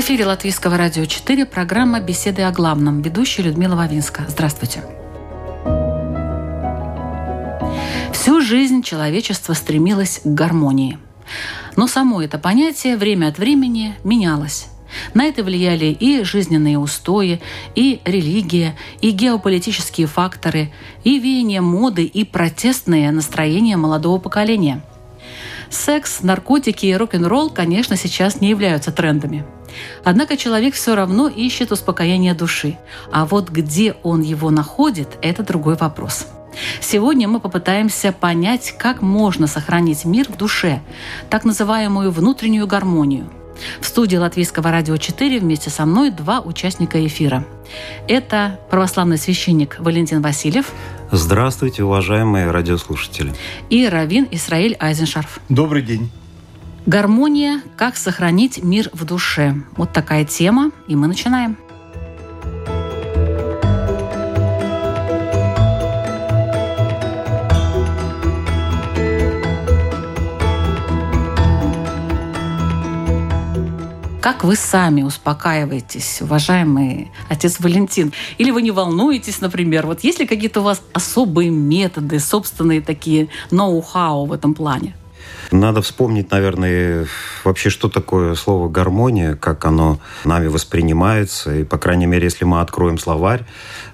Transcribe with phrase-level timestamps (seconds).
[0.00, 3.02] В эфире Латвийского радио 4 программа «Беседы о главном».
[3.02, 4.24] Ведущая Людмила Вавинска.
[4.28, 4.82] Здравствуйте.
[8.10, 10.98] Всю жизнь человечество стремилось к гармонии.
[11.76, 14.68] Но само это понятие время от времени менялось.
[15.12, 17.42] На это влияли и жизненные устои,
[17.74, 20.72] и религия, и геополитические факторы,
[21.04, 24.82] и веяние моды, и протестные настроения молодого поколения.
[25.70, 29.44] Секс, наркотики и рок-н-ролл, конечно, сейчас не являются трендами–
[30.04, 32.78] Однако человек все равно ищет успокоение души.
[33.12, 36.26] А вот где он его находит, это другой вопрос.
[36.80, 40.80] Сегодня мы попытаемся понять, как можно сохранить мир в душе,
[41.28, 43.30] так называемую внутреннюю гармонию.
[43.80, 47.44] В студии Латвийского радио 4 вместе со мной два участника эфира.
[48.08, 50.72] Это православный священник Валентин Васильев.
[51.12, 53.34] Здравствуйте, уважаемые радиослушатели.
[53.68, 55.40] И Равин Исраиль Айзеншарф.
[55.48, 56.08] Добрый день.
[56.86, 59.56] Гармония «Как сохранить мир в душе».
[59.76, 61.56] Вот такая тема, и мы начинаем.
[74.20, 78.12] Как вы сами успокаиваетесь, уважаемый отец Валентин?
[78.36, 79.86] Или вы не волнуетесь, например?
[79.86, 84.94] Вот есть ли какие-то у вас особые методы, собственные такие ноу-хау в этом плане?
[85.52, 87.06] Надо вспомнить, наверное,
[87.44, 91.54] вообще, что такое слово «гармония», как оно нами воспринимается.
[91.54, 93.46] И, по крайней мере, если мы откроем словарь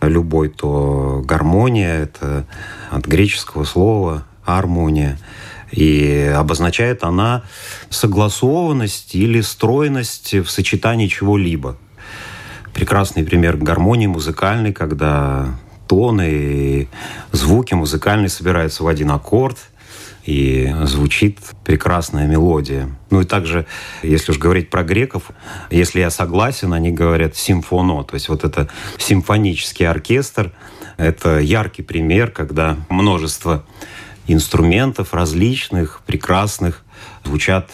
[0.03, 2.47] любой, то гармония– это
[2.91, 5.19] от греческого слова «армония».
[5.73, 7.45] И обозначает она
[7.91, 11.77] согласованность или стройность в сочетании чего-либо.
[12.73, 16.89] Прекрасный пример гармонии музыкальной, когда тоны и
[17.33, 19.59] звуки музыкальные собираются в один аккорд–
[20.27, 22.91] и звучит прекрасная мелодия.
[23.11, 23.65] Ну и также,
[24.03, 25.31] если уж говорить про греков,
[25.71, 30.53] если я согласен, они говорят симфоно, то есть вот это симфонический оркестр,
[30.97, 33.65] это яркий пример, когда множество
[34.27, 36.85] инструментов различных, прекрасных,
[37.25, 37.71] звучат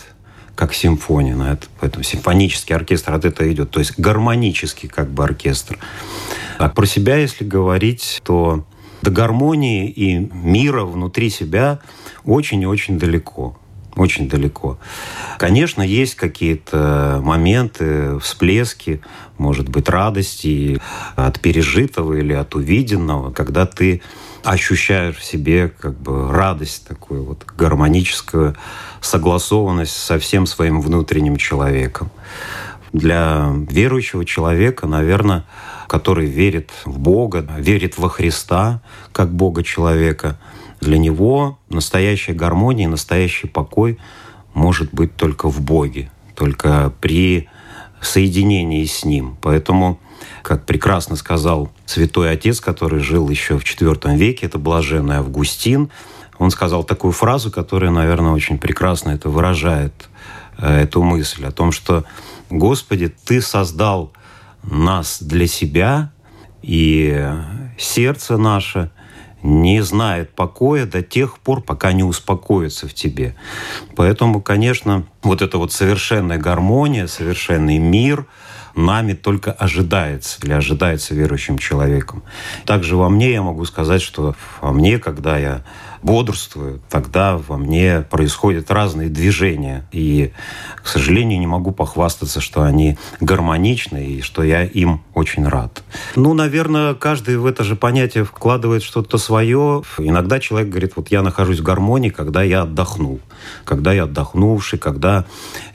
[0.54, 1.34] как симфония.
[1.34, 3.70] На это, поэтому симфонический оркестр от этого идет.
[3.70, 5.78] То есть гармонический как бы оркестр.
[6.58, 8.64] А про себя, если говорить, то
[9.02, 11.80] до гармонии и мира внутри себя
[12.24, 13.58] очень и очень далеко.
[13.94, 14.78] Очень далеко.
[15.38, 19.02] Конечно, есть какие-то моменты, всплески,
[19.36, 20.80] может быть, радости
[21.14, 24.00] от пережитого или от увиденного, когда ты
[24.44, 28.56] ощущаешь в себе как бы радость такую вот гармоническую
[29.00, 32.10] согласованность со всем своим внутренним человеком.
[32.92, 35.44] Для верующего человека, наверное,
[35.86, 38.80] который верит в Бога, верит во Христа
[39.12, 40.38] как Бога человека,
[40.82, 43.98] для него настоящая гармония, настоящий покой
[44.52, 47.48] может быть только в Боге, только при
[48.00, 49.36] соединении с Ним.
[49.40, 50.00] Поэтому,
[50.42, 55.88] как прекрасно сказал святой отец, который жил еще в IV веке, это блаженный Августин,
[56.38, 60.08] он сказал такую фразу, которая, наверное, очень прекрасно это выражает,
[60.58, 62.04] э, эту мысль о том, что
[62.50, 64.12] «Господи, Ты создал
[64.64, 66.10] нас для себя,
[66.60, 67.24] и
[67.78, 68.90] сердце наше
[69.42, 73.34] не знает покоя до тех пор, пока не успокоится в тебе.
[73.96, 78.26] Поэтому, конечно, вот эта вот совершенная гармония, совершенный мир
[78.74, 82.22] нами только ожидается, или ожидается верующим человеком.
[82.64, 85.62] Также во мне я могу сказать, что во мне, когда я
[86.02, 89.86] бодрствую, тогда во мне происходят разные движения.
[89.92, 90.32] И,
[90.82, 95.82] к сожалению, не могу похвастаться, что они гармоничны и что я им очень рад.
[96.16, 99.82] Ну, наверное, каждый в это же понятие вкладывает что-то свое.
[99.98, 103.20] Иногда человек говорит, вот я нахожусь в гармонии, когда я отдохнул.
[103.64, 105.24] Когда я отдохнувший, когда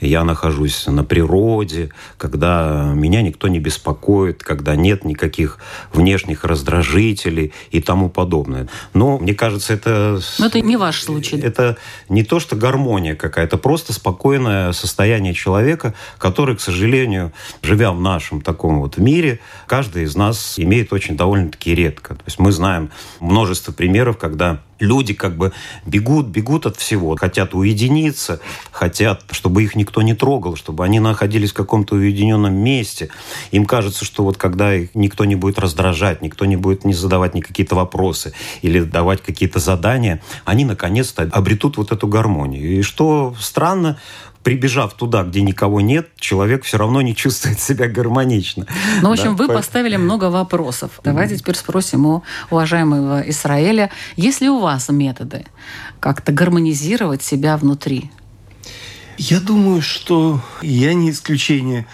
[0.00, 5.58] я нахожусь на природе, когда меня никто не беспокоит, когда нет никаких
[5.92, 8.68] внешних раздражителей и тому подобное.
[8.94, 11.38] Но мне кажется, это но это не ваш случай.
[11.38, 11.76] Это
[12.08, 17.32] не то, что гармония какая-то, просто спокойное состояние человека, который, к сожалению,
[17.62, 22.14] живя в нашем таком вот мире, каждый из нас имеет очень довольно-таки редко.
[22.14, 25.52] То есть мы знаем множество примеров, когда люди как бы
[25.86, 28.40] бегут, бегут от всего, хотят уединиться,
[28.70, 33.10] хотят, чтобы их никто не трогал, чтобы они находились в каком-то уединенном месте.
[33.50, 37.34] Им кажется, что вот когда их никто не будет раздражать, никто не будет не задавать
[37.34, 38.32] ни какие-то вопросы
[38.62, 42.78] или давать какие-то задания, они наконец-то обретут вот эту гармонию.
[42.78, 43.98] И что странно,
[44.42, 48.66] прибежав туда, где никого нет, человек все равно не чувствует себя гармонично.
[49.02, 49.54] Ну, в общем, да, вы по...
[49.54, 51.00] поставили много вопросов.
[51.04, 51.38] Давайте mm-hmm.
[51.38, 55.44] теперь спросим у уважаемого Израиля, есть ли у вас методы
[56.00, 58.10] как-то гармонизировать себя внутри?
[59.16, 61.86] Я думаю, что я не исключение.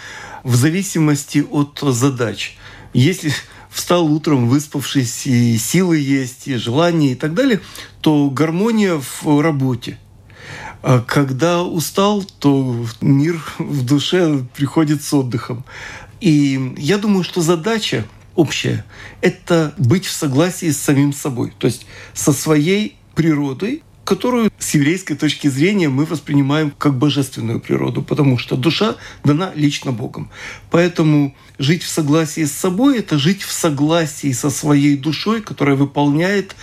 [0.43, 2.55] В зависимости от задач.
[2.93, 3.33] Если
[3.69, 7.61] встал утром, выспавшись, и силы есть, и желание, и так далее,
[8.01, 9.97] то гармония в работе–
[10.87, 15.65] а когда устал, то мир в душе приходит с отдыхом.
[16.21, 18.05] И я думаю, что задача
[18.35, 18.85] общая–
[19.21, 25.15] это быть в согласии с самим собой, то есть со своей природой, которую с еврейской
[25.15, 30.29] точки зрения мы воспринимаем как божественную природу, потому что душа дана лично Богом.
[30.69, 36.55] Поэтому жить в согласии с собой– это жить в согласии со своей душой, которая выполняет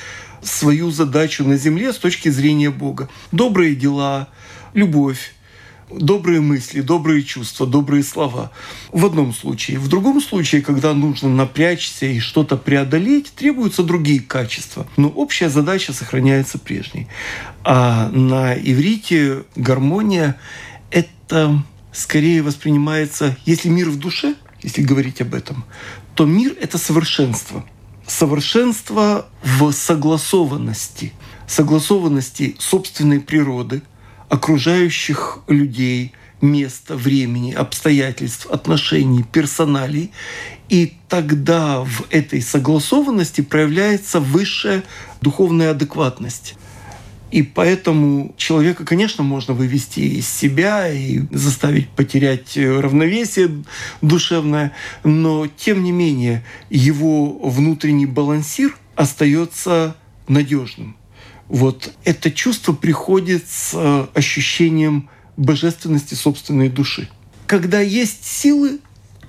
[0.43, 3.09] свою задачу на земле с точки зрения Бога.
[3.31, 4.29] Добрые дела,
[4.75, 5.35] любовь,
[5.91, 8.51] добрые мысли, добрые чувства, добрые слова.
[8.91, 9.79] В одном случае.
[9.79, 14.87] В другом случае, когда нужно напрячься и что-то преодолеть, требуются другие качества.
[14.97, 17.09] Но общая задача сохраняется прежней.
[17.65, 20.39] А на иврите гармония—
[20.91, 21.63] это
[21.93, 25.65] скорее воспринимается, если мир в душе, если говорить об этом,
[26.15, 27.65] то мир— это совершенство—
[28.13, 31.13] совершенство в согласованности,
[31.47, 33.83] согласованности собственной природы,
[34.29, 36.13] окружающих людей,
[36.43, 40.11] места, времени, обстоятельств, отношений, персоналей.
[40.69, 44.83] И тогда в этой согласованности проявляется высшая
[45.23, 46.57] духовная адекватность.
[47.33, 53.65] И поэтому человека, конечно, можно вывести из себя и заставить потерять равновесие
[54.03, 59.97] душевное, но тем не менее его внутренний балансир остается
[60.29, 60.95] надежным.
[61.49, 65.09] Вот это чувство приходит с ощущением
[65.39, 67.09] божественности собственной души.
[67.47, 68.79] Когда есть силы,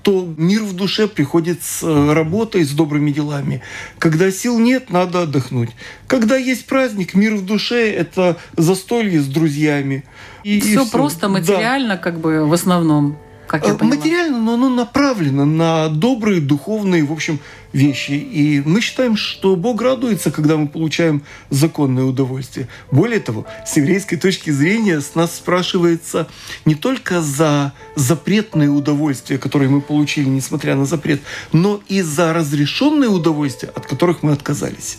[0.03, 3.61] то мир в душе приходит с э, работой, с добрыми делами.
[3.99, 5.69] Когда сил нет, надо отдохнуть.
[6.07, 10.03] Когда есть праздник, мир в душе– это застолье с друзьями.
[10.43, 11.97] И, все, и все просто материально, да.
[11.97, 13.17] как бы в основном
[13.53, 13.97] как я э, поняла.
[13.97, 17.39] Материально, но оно направлено на добрые, духовные, в общем,
[17.71, 18.13] вещи.
[18.13, 21.21] И мы считаем, что Бог радуется, когда мы получаем
[21.51, 22.67] законное удовольствие.
[22.89, 26.27] Более того, с еврейской точки зрения с нас спрашивается
[26.65, 31.21] не только за запретные удовольствия, которые мы получили, несмотря на запрет,
[31.51, 34.97] но и за разрешенные удовольствия, от которых мы отказались.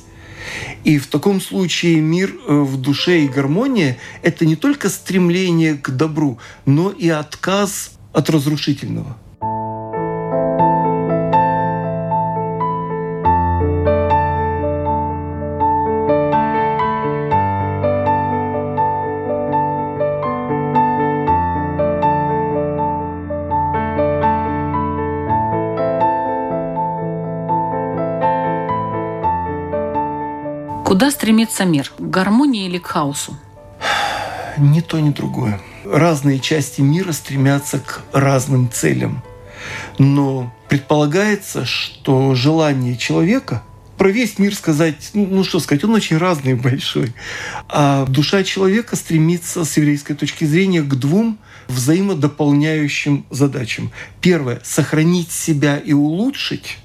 [0.85, 5.91] И в таком случае мир э, в душе и гармония– это не только стремление к
[5.91, 9.17] добру, но и отказ от разрушительного.
[30.85, 31.91] Куда стремится мир?
[31.99, 33.37] К гармонии или к хаосу?
[34.57, 39.23] Ни то, ни другое разные части мира стремятся к разным целям.
[39.99, 43.63] Но предполагается, что желание человека
[43.97, 47.13] про весь мир сказать, ну, ну что сказать, он очень разный и большой.
[47.69, 51.39] А душа человека стремится с еврейской точки зрения к двум
[51.69, 53.91] взаимодополняющим задачам.
[54.21, 56.79] Первое— сохранить себя и улучшить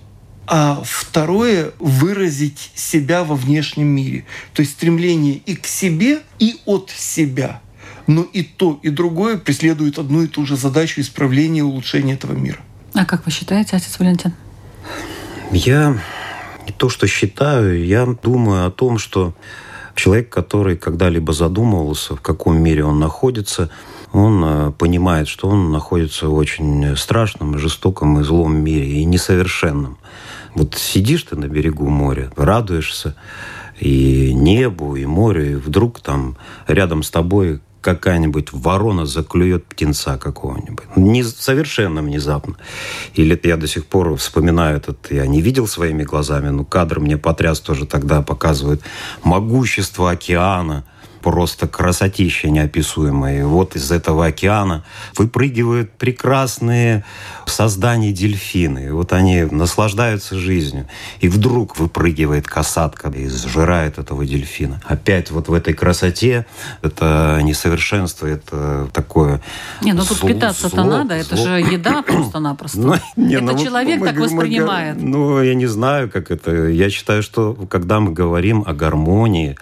[0.52, 4.26] а второе— выразить себя во внешнем мире.
[4.56, 7.62] То есть стремление и к себе, и от себя
[8.10, 12.34] но и то, и другое преследует одну и ту же задачу исправления и улучшения этого
[12.34, 12.58] мира.
[12.96, 14.34] А как вы считаете, отец Валентин?
[15.52, 15.96] Я
[16.66, 19.36] не то, что считаю, я думаю о том, что
[19.94, 23.70] человек, который когда-либо задумывался, в каком мире он находится,
[24.12, 30.00] он э, понимает, что он находится в очень страшном, жестоком и злом мире, и несовершенном.
[30.56, 33.16] Вот сидишь ты на берегу моря, радуешься
[33.80, 36.38] и небу, и морю, и вдруг там
[36.68, 40.96] рядом с тобой какая-нибудь ворона заклюет птенца какого-нибудь.
[40.96, 42.56] Не, совершенно внезапно.
[43.16, 47.18] Или я до сих пор вспоминаю этот, я не видел своими глазами, но кадр мне
[47.18, 48.82] потряс тоже тогда показывает
[49.24, 50.86] могущество океана,
[51.22, 53.40] просто красотища неописуемая.
[53.40, 54.84] И вот из этого океана
[55.16, 57.04] выпрыгивают прекрасные
[57.46, 58.88] создания дельфины.
[58.88, 60.88] И вот они наслаждаются жизнью.
[61.20, 64.82] И вдруг выпрыгивает касатка и сжирает этого дельфина.
[64.86, 66.46] Опять вот в этой красоте
[66.82, 69.42] это несовершенство, это такое
[69.82, 71.46] Не, ну тут питаться-то надо, это зло.
[71.46, 72.80] же еда просто-напросто.
[72.80, 74.96] Ну, не, это ну, человек мы так мы воспринимает.
[74.96, 76.68] говорим, Ну, я не знаю, как это.
[76.68, 79.56] Я считаю, что когда мы говорим о гармонии,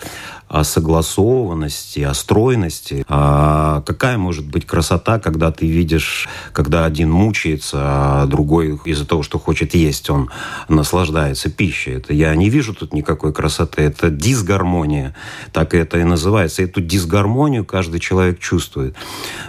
[0.49, 3.05] о согласованности, о стройности.
[3.09, 9.23] А какая может быть красота, когда ты видишь, когда один мучается, а другой из-за того,
[9.23, 10.29] что хочет есть, он
[10.69, 11.91] наслаждается пищей.
[11.91, 13.81] Это я не вижу тут никакой красоты.
[13.81, 15.15] Это дисгармония.
[15.51, 16.63] Так это и называется.
[16.63, 18.95] Эту дисгармонию каждый человек чувствует.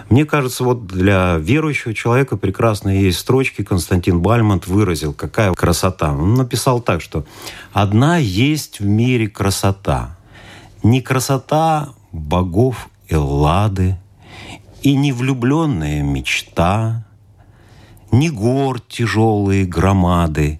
[0.09, 3.63] Мне кажется, вот для верующего человека прекрасные есть строчки.
[3.63, 6.11] Константин Бальмонт выразил, какая красота.
[6.11, 7.25] Он написал так, что
[7.71, 10.17] «Одна есть в мире красота,
[10.83, 13.97] не красота богов Эллады,
[14.81, 17.05] и не влюбленная мечта,
[18.11, 20.59] не гор тяжелые громады,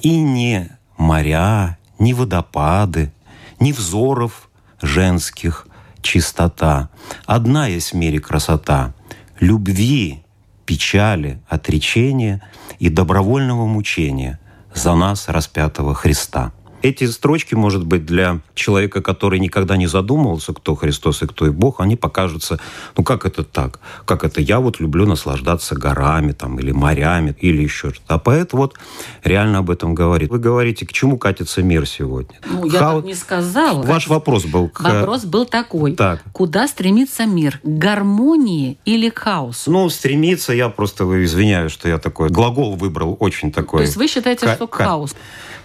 [0.00, 3.12] и не моря, не водопады,
[3.60, 4.48] не взоров
[4.82, 5.66] женских
[6.02, 6.90] чистота.
[7.26, 8.92] Одна есть в мире красота—
[9.40, 10.22] любви,
[10.66, 12.42] печали, отречения
[12.78, 14.38] и добровольного мучения
[14.74, 16.52] за нас, распятого Христа.
[16.84, 21.50] Эти строчки, может быть, для человека, который никогда не задумывался, кто Христос и кто и
[21.50, 22.60] Бог, они покажутся,
[22.94, 23.80] ну как это так?
[24.04, 28.14] Как это я вот люблю наслаждаться горами там, или морями, или еще что-то.
[28.16, 28.74] А поэт вот
[29.22, 30.28] реально об этом говорит.
[30.30, 32.38] Вы говорите, к чему катится мир сегодня?
[32.44, 33.82] Ну, я Хаос- так не сказала.
[33.82, 34.82] Ваш вопрос был к...
[34.82, 35.96] Вопрос был такой.
[35.96, 36.22] Так.
[36.34, 37.60] Куда стремится мир?
[37.62, 39.70] К гармонии или к хаосу?
[39.72, 43.78] Ну, стремиться, я просто извиняюсь, что я такой глагол выбрал очень такой.
[43.78, 45.14] То есть вы считаете, что к ка- хаосу?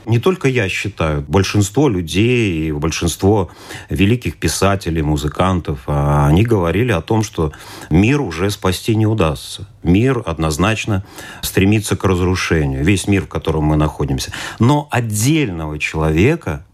[0.09, 3.51] Не только я считаю, большинство людей большинство
[3.89, 7.51] великих писателей, музыкантов, а, они говорили о том, что
[7.91, 9.67] мир уже спасти не удастся.
[9.83, 11.05] Мир однозначно
[11.43, 12.83] стремится к разрушению.
[12.83, 14.31] Весь мир, в котором мы находимся.
[14.57, 16.65] Но отдельного человека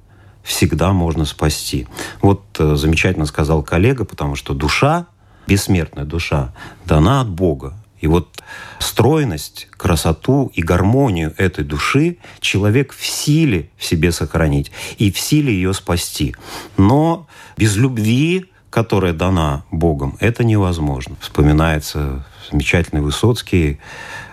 [0.41, 1.87] всегда можно спасти.
[2.21, 5.07] Вот э, замечательно сказал коллега, потому что душа,
[5.45, 6.53] бессмертная душа,
[6.85, 7.73] дана от Бога.
[8.05, 8.43] И вот
[8.77, 15.51] стройность, красоту и гармонию этой души человек в силе в себе сохранить и в силе
[15.51, 16.35] ее спасти.
[16.77, 21.15] Но без любви, которая дана Богом, это невозможно.
[21.19, 23.79] Вспоминается замечательный Высоцкий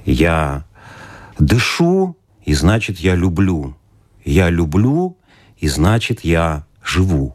[0.04, 0.66] «Я
[1.38, 3.74] дышу, и значит, я люблю.
[4.22, 5.16] Я люблю,
[5.56, 7.34] и значит, я живу»,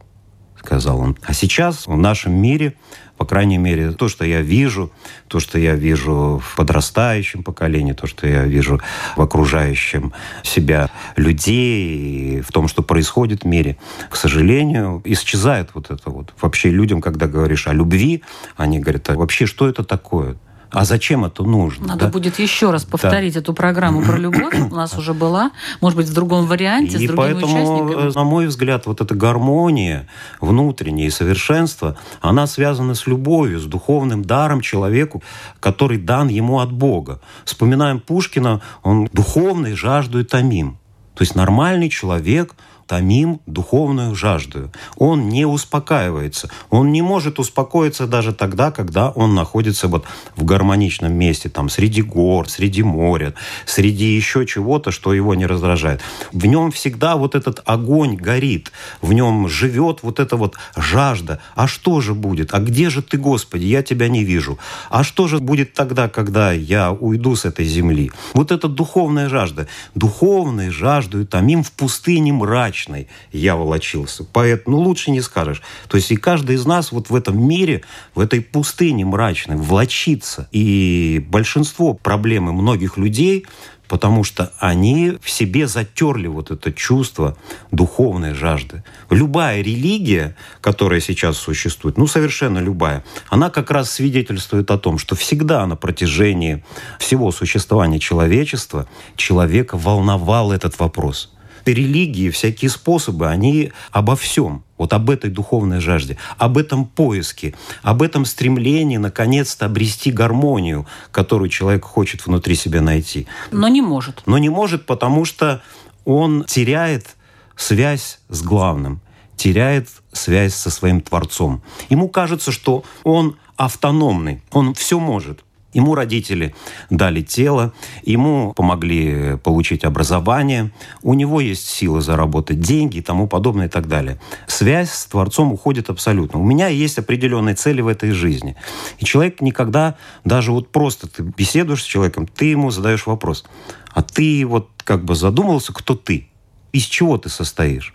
[0.60, 1.17] сказал он.
[1.24, 2.75] А сейчас в нашем мире
[3.18, 4.92] по крайней мере, то, что я вижу,
[5.28, 8.80] то, что я вижу в подрастающем поколении, то, что я вижу
[9.16, 13.78] в окружающем себя людей, в том, что происходит в мире,
[14.10, 16.34] к сожалению, исчезает вот это вот.
[16.42, 18.24] Вообще людям, когда говоришь о любви,
[18.56, 20.38] они говорят, а вообще что это такое?
[20.72, 21.88] А зачем это нужно?
[21.88, 22.12] Надо да?
[22.12, 24.56] будет еще раз повторить эту программу про любовь.
[24.72, 28.14] У нас уже была, может быть, в другом варианте, с И другими поэтому, э, участниками.
[28.14, 30.08] на мой взгляд, вот эта гармония
[30.42, 35.24] внутренняя и совершенство, она связана с любовью, с духовным даром человеку,
[35.60, 37.22] который дан ему от Бога.
[37.46, 40.78] Вспоминаем Пушкина, он духовный жажду и томим.
[41.16, 42.56] То есть нормальный человек
[42.88, 44.72] томим духовную жажду.
[44.96, 46.50] Он не успокаивается.
[46.70, 52.01] Он не может успокоиться даже тогда, когда он находится вот в гармоничном месте, там, среди
[52.01, 53.34] гор, среди моря,
[53.65, 56.01] среди еще чего-то, что его не раздражает.
[56.32, 61.39] В нем всегда вот этот огонь горит, в нем живет вот эта вот жажда.
[61.56, 62.53] А что же будет?
[62.53, 63.65] А где же ты, Господи?
[63.65, 64.58] Я тебя не вижу.
[64.89, 68.12] А что же будет тогда, когда я уйду с этой земли?
[68.34, 69.67] Вот эта духовная жажда.
[69.96, 72.32] Духовной жаждой томим в пустыне
[72.78, 74.24] мрачной я волочился.
[74.24, 75.62] Поэт, ну лучше не скажешь.
[75.88, 77.82] То есть и каждый из нас вот в этом мире,
[78.16, 80.48] в этой пустыне мрачной влочится.
[80.52, 83.46] И большинство проблемы многих людей
[83.90, 87.38] потому что они в себе затерли вот это чувство
[87.72, 88.84] духовной жажды.
[89.10, 95.16] Любая религия, которая сейчас существует, ну совершенно любая, она как раз свидетельствует о том, что
[95.16, 96.66] всегда на протяжении
[97.00, 101.32] всего существования человечества человека волновал этот вопрос–
[101.74, 104.64] религии, всякие способы, они обо всем.
[104.78, 111.50] Вот об этой духовной жажде, об этом поиске, об этом стремлении наконец-то обрести гармонию, которую
[111.50, 113.28] человек хочет внутри себя найти.
[113.52, 114.22] Но не может.
[114.26, 115.62] Но не может, потому что
[116.06, 117.16] он теряет
[117.56, 119.02] связь с главным,
[119.36, 121.64] теряет связь со своим Творцом.
[121.90, 125.44] Ему кажется, что он автономный, он все может.
[125.74, 126.56] Ему родители
[126.90, 130.72] дали тело, ему помогли получить образование,
[131.04, 134.18] у него есть силы заработать деньги и тому подобное и так далее.
[134.48, 136.40] Связь с Творцом уходит абсолютно.
[136.40, 138.56] У меня есть определенные цели в этой жизни.
[139.00, 143.44] И человек никогда, даже вот просто ты беседуешь с человеком, ты ему задаешь вопрос,
[143.92, 146.30] а ты вот как бы задумался, кто ты?
[146.72, 147.94] Из чего ты состоишь?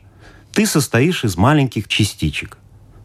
[0.52, 2.59] Ты состоишь из маленьких частичек,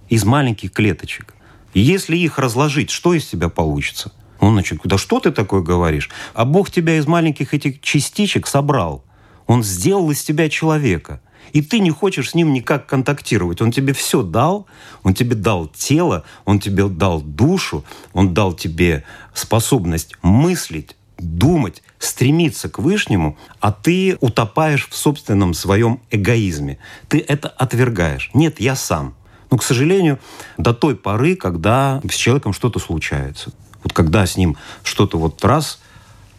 [0.09, 1.33] из маленьких клеточек.
[1.73, 4.11] И если их разложить, что из тебя получится?
[4.39, 6.09] Он начал, да что ты такое говоришь?
[6.33, 9.03] А Бог тебя из маленьких этих частичек собрал.
[9.47, 11.21] Он сделал из тебя человека.
[11.53, 13.61] И ты не хочешь с ним никак контактировать.
[13.61, 14.67] Он тебе все дал,
[15.03, 19.03] он тебе дал тело, он тебе дал душу, он дал тебе
[19.33, 26.79] способность мыслить, думать, стремиться к Вышнему, а ты утопаешь в собственном своем эгоизме.
[27.07, 28.29] Ты это отвергаешь.
[28.33, 29.15] Нет, я сам.
[29.49, 30.19] Но, к сожалению,
[30.57, 33.53] до той поры, когда с человеком что-то случается.
[33.83, 35.79] Вот когда с ним что-то вот раз,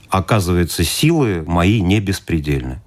[0.08, 2.80] оказывается, силы мои не беспредельны.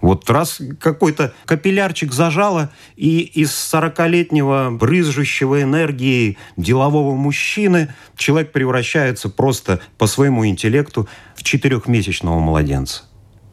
[0.00, 9.80] Вот раз какой-то капиллярчик зажало, и из 40-летнего брызжущего энергии делового мужчины человек превращается просто
[9.98, 11.06] по своему интеллекту
[11.36, 13.02] в четырехмесячного младенца.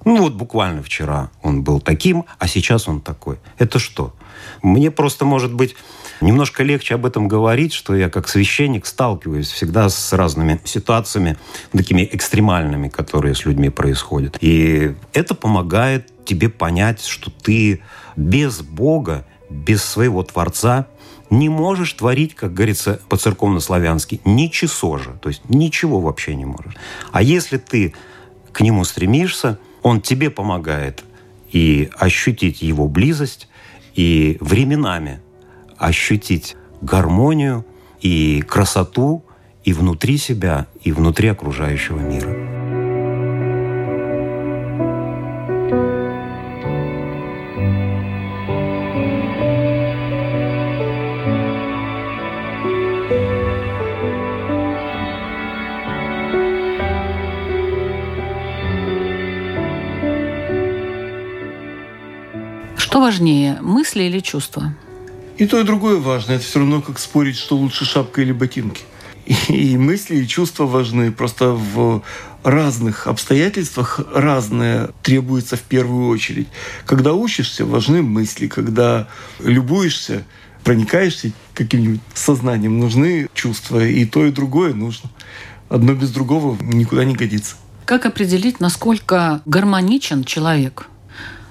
[0.06, 3.40] Ну вот буквально вчера он был таким, а сейчас он такой.
[3.58, 4.16] Это что?
[4.62, 5.76] Мне просто, может быть,
[6.22, 11.38] немножко легче об этом говорить, что я как священник сталкиваюсь всегда с разными ситуациями,
[11.72, 14.38] такими экстремальными, которые с людьми происходят.
[14.42, 17.82] И это помогает тебе понять, что ты
[18.16, 20.88] без Бога, без своего Творца
[21.30, 25.18] не можешь творить, как говорится по-церковно-славянски, ничего же.
[25.22, 26.76] То есть ничего вообще не можешь.
[27.12, 27.94] А если ты
[28.52, 31.04] к нему стремишься, он тебе помогает
[31.52, 33.48] и ощутить его близость,
[33.96, 35.22] и временами
[35.78, 37.66] ощутить гармонию
[38.02, 39.24] и красоту
[39.64, 42.58] и внутри себя, и внутри окружающего мира.
[62.78, 64.74] Что важнее, мысли или чувства?
[65.38, 66.34] И то, и другое важно.
[66.34, 68.84] Это все равно как спорить, что лучше шапка или ботинки.
[69.50, 71.12] И, мысли, и чувства важны.
[71.12, 72.02] Просто в
[72.44, 76.48] разных обстоятельствах разное требуется в первую очередь.
[76.86, 78.48] Когда учишься, важны мысли.
[78.48, 80.24] Когда любуешься,
[80.64, 83.86] проникаешься каким-нибудь сознанием, нужны чувства.
[83.86, 85.10] И то, и другое нужно.
[85.70, 87.58] Одно без другого никуда не годится.
[87.86, 90.88] Как определить, насколько гармоничен человек?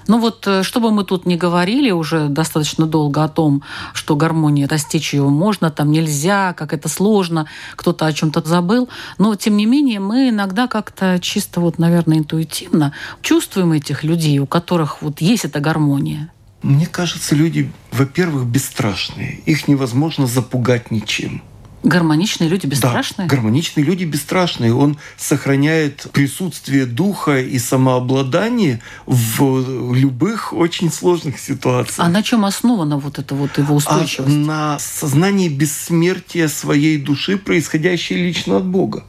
[0.07, 4.65] Ну вот, э, чтобы мы тут не говорили уже достаточно долго о том, что гармонии
[4.65, 9.65] достичь ее можно, там нельзя, как это сложно, кто-то о чем-то забыл, но тем не
[9.65, 15.45] менее мы иногда как-то чисто вот, наверное, интуитивно чувствуем этих людей, у которых вот есть
[15.45, 16.31] эта гармония.
[16.63, 19.41] Мне кажется, люди, во-первых, бесстрашные.
[19.45, 21.43] Их невозможно запугать ничем.
[21.83, 23.27] Гармоничные люди бесстрашные?
[23.27, 24.73] Да, гармоничные люди бесстрашные.
[24.73, 31.99] Он сохраняет присутствие духа и самообладание в любых очень сложных ситуациях.
[31.99, 34.35] А на чем основана вот эта вот его устойчивость?
[34.35, 39.03] А на сознании бессмертия своей души, происходящей лично от Бога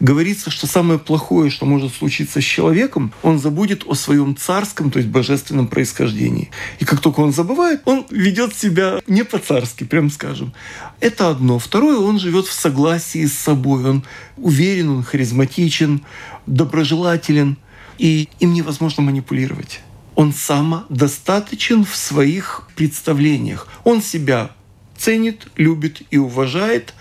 [0.00, 4.98] говорится, что самое плохое, что может случиться с человеком, он забудет о своем царском, то
[4.98, 6.50] есть божественном происхождении.
[6.78, 10.52] И как только он забывает, он ведет себя не по-царски, прям скажем.
[11.00, 11.58] Это одно.
[11.58, 13.84] Второе, он живет в согласии с собой.
[13.84, 14.04] Он
[14.36, 16.02] уверен, он харизматичен,
[16.46, 17.58] доброжелателен.
[17.98, 19.80] И им невозможно манипулировать.
[20.14, 23.68] Он самодостаточен в своих представлениях.
[23.84, 24.50] Он себя
[24.96, 26.94] ценит, любит и уважает,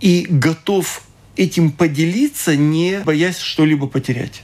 [0.00, 1.02] и готов
[1.36, 4.42] этим поделиться, не боясь что-либо потерять.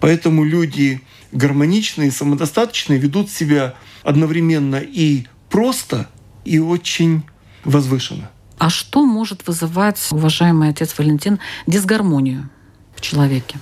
[0.00, 1.00] Поэтому люди
[1.32, 6.08] гармоничные, самодостаточные ведут себя одновременно и просто,
[6.44, 7.22] и очень
[7.64, 8.30] возвышенно.
[8.58, 12.48] А что может вызывать, уважаемый отец Валентин, дисгармонию
[12.94, 13.58] в человеке?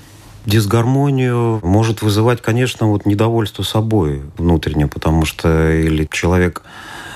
[0.46, 6.62] Дисгармонию может вызывать, конечно, вот недовольство собой внутреннее, потому что или человек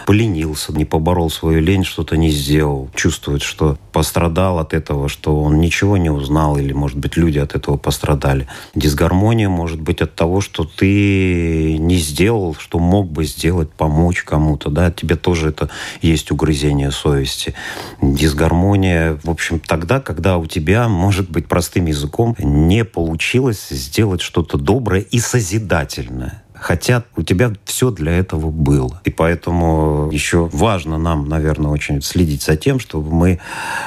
[0.04, 5.58] поленился, не поборол свою лень, что-то не сделал, чувствует, что пострадал от этого, что он
[5.58, 8.46] ничего не узнал, или, может быть, люди от этого пострадали.
[8.74, 14.70] Дисгармония может быть от того, что ты не сделал, что мог бы сделать, помочь кому-то,
[14.70, 15.70] да, тебе тоже это
[16.02, 17.54] есть угрызение совести.
[18.00, 24.58] Дисгармония, в общем, тогда, когда у тебя, может быть, простым языком не получилось сделать что-то
[24.58, 29.02] доброе и созидательное хотя у тебя все для этого было.
[29.04, 33.38] И поэтому еще важно нам, наверное, очень следить за тем, чтобы мы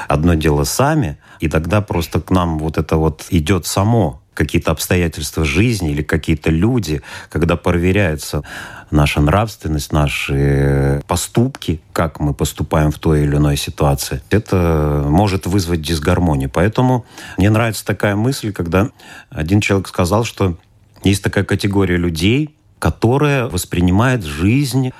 [0.06, 5.44] одно дело сами, и тогда просто к нам вот это вот идет само какие-то обстоятельства
[5.44, 8.44] жизни или какие-то люди, когда проверяется
[8.92, 15.82] наша нравственность, наши поступки, как мы поступаем в той или иной ситуации, это может вызвать
[15.82, 16.48] дисгармонию.
[16.48, 17.06] Поэтому
[17.38, 18.90] мне нравится такая мысль, когда
[19.30, 20.56] один человек сказал, что
[21.02, 24.92] есть такая категория людей, которая воспринимает жизнь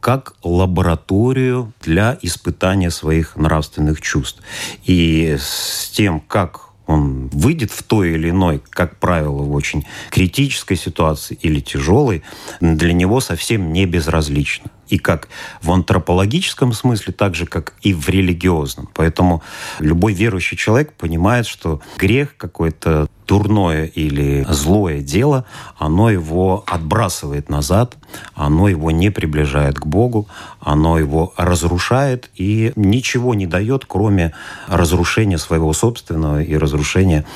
[0.00, 4.40] как лабораторию для испытания своих нравственных чувств.
[4.84, 10.76] И с тем, как он выйдет в той или иной, как правило, в очень критической
[10.76, 12.22] ситуации или тяжелой,
[12.60, 15.28] для него совсем не безразлично и как
[15.62, 18.88] в антропологическом смысле, так же, как и в религиозном.
[18.94, 19.42] Поэтому
[19.78, 25.44] любой верующий человек понимает, что грех какой-то дурное или злое дело,
[25.78, 27.96] оно его отбрасывает назад,
[28.34, 30.28] оно его не приближает к Богу,
[30.60, 34.32] оно его разрушает и ничего не дает, кроме
[34.68, 37.26] разрушения своего собственного и разрушения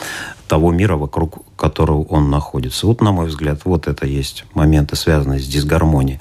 [0.46, 2.86] того мира, вокруг которого он находится.
[2.86, 6.20] Вот, на мой взгляд, вот это есть моменты, связанные с дисгармонией.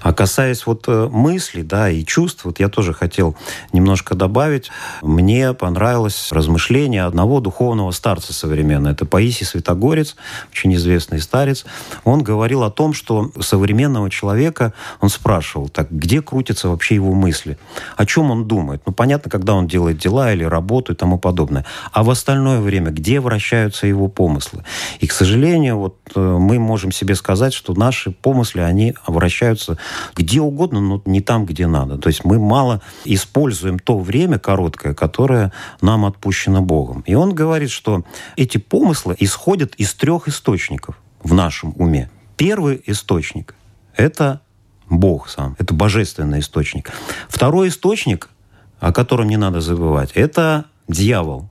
[0.00, 3.36] А касаясь вот э, мыслей, да, и чувств, вот я тоже хотел
[3.72, 4.70] немножко добавить.
[5.02, 8.92] Мне понравилось размышление одного духовного старца современного.
[8.92, 10.16] Это Паисий Святогорец,
[10.50, 11.64] очень известный старец.
[12.04, 17.56] Он говорил о том, что современного человека, он спрашивал, так, где крутятся вообще его мысли?
[17.96, 18.82] О чем он думает?
[18.86, 21.64] Ну, понятно, когда он делает дела или работу и тому подобное.
[21.92, 24.64] А в остальное время, где вращаются вращаются его помыслы.
[25.00, 29.78] И, к сожалению, вот э, мы можем себе сказать, что наши помыслы, они обращаются
[30.14, 31.98] где угодно, но не там, где надо.
[31.98, 37.02] То есть мы мало используем то время короткое, которое нам отпущено Богом.
[37.06, 38.04] И он говорит, что
[38.36, 42.10] эти помыслы исходят из трех источников в нашем уме.
[42.36, 43.54] Первый источник–
[43.96, 44.40] это
[44.88, 46.90] Бог сам, это божественный источник.
[47.28, 48.30] Второй источник,
[48.78, 51.49] о котором не надо забывать, это дьявол,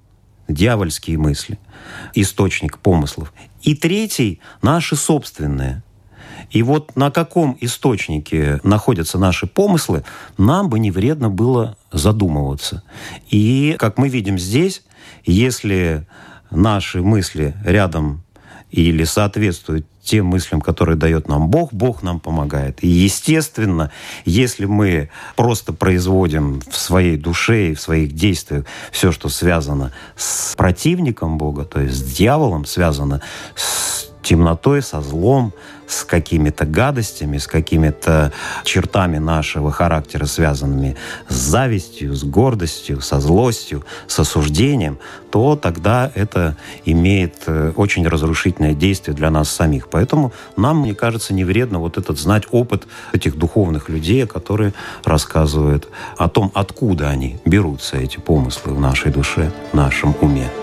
[0.50, 1.60] дьявольские мысли,
[2.14, 3.34] источник помыслов.
[3.62, 5.84] И третий– наши собственные.
[6.50, 10.04] И вот на каком источнике находятся наши помыслы,
[10.38, 12.84] нам бы не вредно было задумываться.
[13.30, 14.84] И, как мы видим здесь,
[15.26, 16.08] если
[16.50, 18.24] наши мысли рядом
[18.71, 22.84] или соответствуют тем мыслям, которые дает нам Бог, Бог нам помогает.
[22.84, 23.91] И, естественно,
[24.25, 30.55] если мы просто производим в своей душе и в своих действиях все, что связано с
[30.55, 33.21] противником Бога, то есть с дьяволом, связано
[33.55, 35.54] с темнотой, со злом,
[35.88, 38.32] с какими-то гадостями, с какими-то
[38.63, 40.96] чертами нашего характера, связанными
[41.30, 45.00] с завистью, с гордостью, со злостью, с осуждением,
[45.32, 49.89] то тогда это имеет э, очень разрушительное действие для нас самих.
[49.89, 55.88] Поэтому нам, мне кажется, не вредно вот этот знать опыт этих духовных людей, которые рассказывают
[56.18, 60.59] о том, откуда они берутся, эти помыслы в нашей душе, в нашем уме.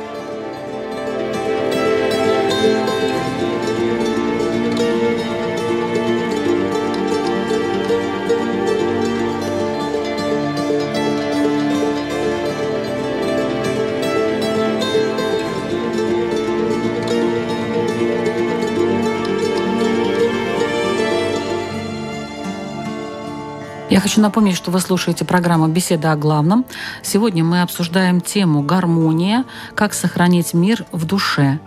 [23.97, 26.67] Я хочу напомнить, что вы слушаете программу «Беседа о главном».
[27.01, 29.47] Сегодня мы обсуждаем тему «Гармония.
[29.75, 31.61] Как сохранить мир в душе».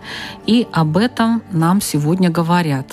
[0.45, 2.85] И об этом нам сегодня говорят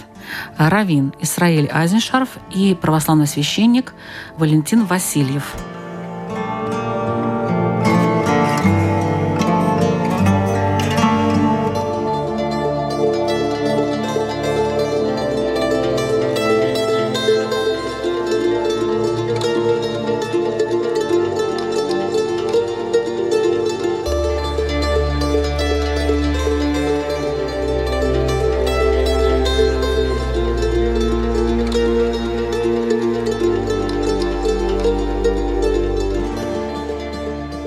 [0.57, 3.92] Равин Исраиль Айзеншарф и православный священник
[4.38, 5.55] Валентин Васильев.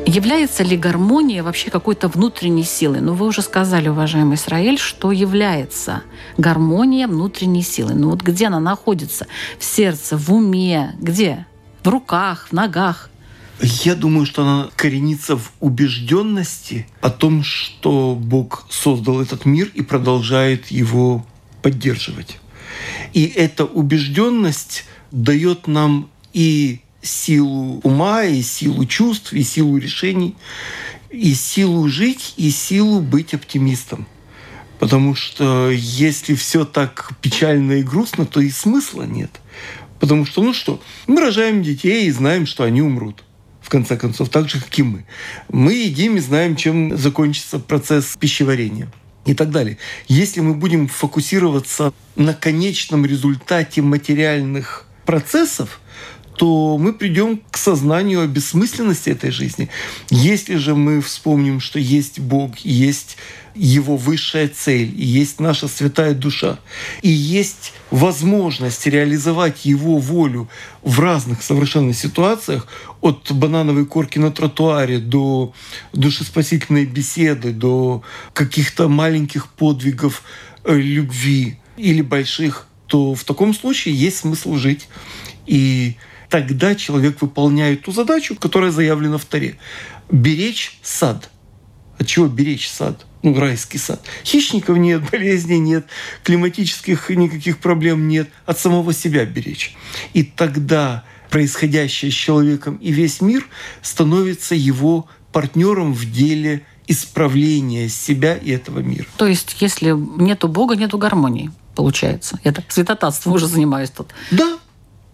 [0.10, 3.00] Является ли гармония вообще какой-то внутренней силой?
[3.00, 6.02] Ну, вы уже сказали, уважаемый Израиль, что является
[6.36, 7.94] гармония внутренней силой.
[7.94, 9.28] Ну вот где она находится?
[9.60, 10.96] В сердце, в уме?
[11.00, 11.46] Где?
[11.84, 13.12] В руках, в ногах?
[13.62, 19.84] Я думаю, что она коренится в убежденности о том, что Бог создал этот мир и
[19.84, 21.24] продолжает его
[21.62, 22.40] поддерживать.
[23.14, 30.36] И эта убежденность дает нам и силу ума, и силу чувств, и силу решений,
[31.10, 34.08] и силу жить, и силу быть оптимистом.
[34.80, 39.32] Потому что если все так печально и грустно, то и смысла нет.
[40.00, 43.24] Потому что, ну что, мы рожаем детей и знаем, что они умрут.
[43.62, 45.06] В конце концов, так же, как и мы.
[45.50, 48.88] Мы едим и знаем, чем закончится процесс пищеварения
[49.26, 49.78] и так далее.
[50.08, 55.82] Если мы будем фокусироваться на конечном результате материальных процессов,
[56.40, 59.68] то мы придем к сознанию о бессмысленности этой жизни.
[60.10, 63.18] Если же мы вспомним, что есть Бог, есть
[63.56, 66.58] его высшая цель, есть наша святая душа,
[67.02, 70.48] и есть возможность реализовать его волю
[70.82, 72.68] в разных совершенно ситуациях,
[73.02, 75.54] от банановой корки на тротуаре до
[75.92, 80.24] душеспасительной беседы, до каких-то маленьких подвигов
[80.64, 84.88] э, любви или больших, то в таком случае есть смысл жить.
[85.46, 85.98] И
[86.30, 89.58] тогда человек выполняет ту задачу, которая заявлена в Таре.
[90.12, 91.30] Беречь сад.
[91.98, 93.06] От чего беречь сад?
[93.24, 94.02] Ну, райский сад.
[94.24, 95.88] Хищников нет, болезней нет,
[96.24, 98.30] климатических никаких проблем нет.
[98.46, 99.76] От самого себя беречь.
[100.14, 103.46] И тогда происходящее с человеком и весь мир
[103.82, 109.06] становится его партнером в деле исправления себя и этого мира.
[109.18, 112.40] То есть, если нету Бога, нету гармонии, получается.
[112.44, 114.08] Так святотатством уже занимаюсь тут.
[114.32, 114.58] Да,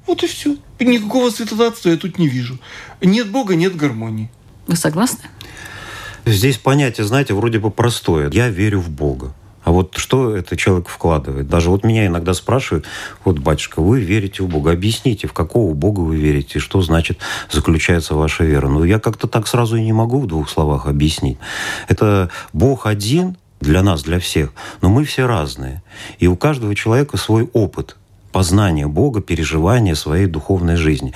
[0.08, 0.58] вот и все.
[0.80, 2.58] Никакого святотатства я тут не вижу.
[3.02, 4.30] Нет Бога, нет гармонии.
[4.68, 5.30] Вы согласны?
[6.26, 8.30] Здесь понятие, знаете, вроде бы простое.
[8.32, 9.34] Я верю в Бога.
[9.64, 11.48] А вот что это человек вкладывает?
[11.48, 12.86] Даже вот меня иногда спрашивают,
[13.24, 17.18] вот, батюшка, вы верите в Бога, объясните, в какого Бога вы верите, что значит
[17.52, 18.68] заключается ваша вера.
[18.68, 21.40] Ну, я как-то так сразу и не могу в двух словах объяснить.
[21.88, 25.82] Это Бог один для нас, для всех, но мы все разные.
[26.20, 27.98] И у каждого человека свой опыт
[28.36, 31.14] познания Бога, переживания своей духовной жизни.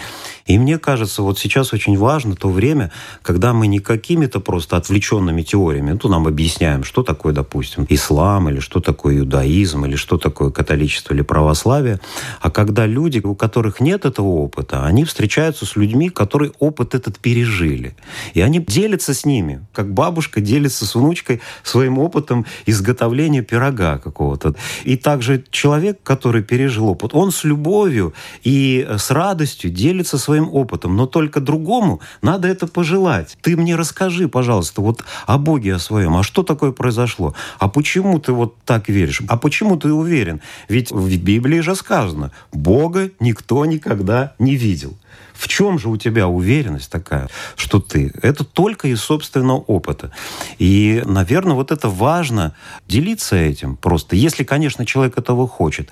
[0.49, 5.43] И мне кажется, вот сейчас очень важно то время, когда мы не какими-то просто отвлеченными
[5.43, 10.49] теориями, ну, нам объясняем, что такое, допустим, ислам, или что такое иудаизм, или что такое
[10.49, 11.99] католичество или православие,
[12.41, 17.19] а когда люди, у которых нет этого опыта, они встречаются с людьми, которые опыт этот
[17.19, 17.95] пережили.
[18.33, 24.55] И они делятся с ними, как бабушка делится с внучкой своим опытом изготовления пирога какого-то.
[24.83, 30.53] И также человек, который пережил опыт, он с любовью и с радостью делится своим своим
[30.53, 33.37] опытом, но только другому надо это пожелать.
[33.41, 37.33] Ты мне расскажи, пожалуйста, вот о Боге о своем, а что такое произошло?
[37.59, 39.21] А почему ты вот так веришь?
[39.27, 40.41] А почему ты уверен?
[40.69, 44.95] Ведь в Библии же сказано, Бога никто никогда не видел.
[45.33, 48.11] В чем же у тебя уверенность такая, что ты?
[48.21, 50.11] Это только из собственного опыта.
[50.59, 52.53] И, наверное, вот это важно
[52.89, 55.89] делиться этим просто, если, конечно, человек этого хочет.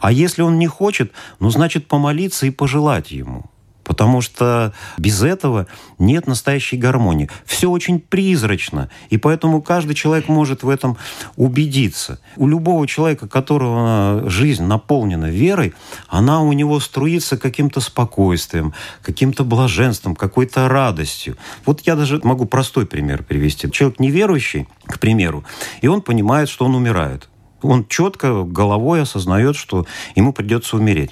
[0.00, 3.49] А если он не хочет, ну, значит, помолиться и пожелать ему.
[3.90, 5.66] Потому что без этого
[5.98, 7.28] нет настоящей гармонии.
[7.44, 10.96] Все очень призрачно, и поэтому каждый человек может в этом
[11.34, 12.20] убедиться.
[12.36, 15.74] У любого человека, которого жизнь наполнена верой,
[16.06, 21.36] она у него струится каким-то спокойствием, каким-то блаженством, какой-то радостью.
[21.66, 23.68] Вот я даже могу простой пример привести.
[23.72, 25.42] Человек неверующий, к примеру,
[25.80, 27.28] и он понимает, что он умирает.
[27.60, 31.10] Он четко головой осознает, что ему придется умереть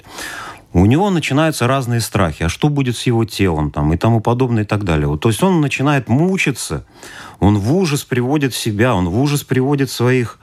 [0.73, 2.43] у него начинаются разные страхи.
[2.43, 5.07] А что будет с его телом там, и тому подобное и так далее.
[5.07, 6.85] Вот, то есть он начинает мучиться,
[7.39, 10.37] он в ужас приводит себя, он в ужас приводит своих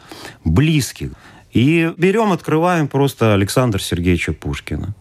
[0.44, 1.10] близких.
[1.52, 4.94] И берем, открываем просто Александра Сергеевича Пушкина.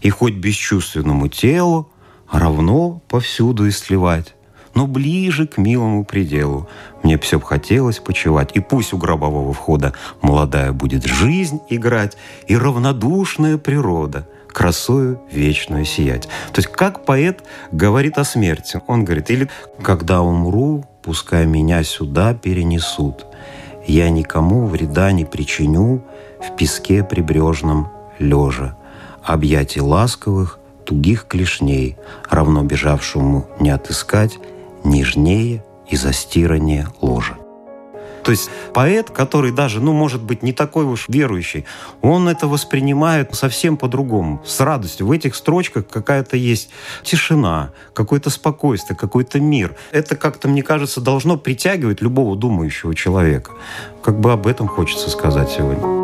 [0.00, 1.90] И хоть бесчувственному телу
[2.30, 4.34] равно повсюду истлевать,
[4.74, 6.68] но ближе к милому пределу.
[7.02, 12.56] Мне все б хотелось почевать, и пусть у гробового входа молодая будет жизнь играть, и
[12.56, 16.28] равнодушная природа— красою вечную сиять.
[16.52, 18.80] То есть как поэт говорит о смерти.
[18.86, 19.48] Он говорит, или
[19.82, 23.26] «когда умру, пускай меня сюда перенесут.
[23.86, 26.02] Я никому вреда не причиню
[26.40, 28.76] в песке прибрежном лежа.
[29.22, 31.96] Объятий ласковых, тугих клешней,
[32.28, 34.38] равно бежавшему не отыскать,
[34.84, 37.41] нежнее и застираннее ложа.
[38.22, 41.64] То есть поэт, который даже, ну, может быть, не такой уж верующий,
[42.00, 45.06] он это воспринимает совсем по-другому, с радостью.
[45.06, 46.70] В этих строчках какая-то есть
[47.02, 49.76] тишина, какое-то спокойствие, какой-то мир.
[49.90, 53.52] Это как-то, мне кажется, должно притягивать любого думающего человека.
[54.02, 56.01] Как бы об этом хочется сказать сегодня.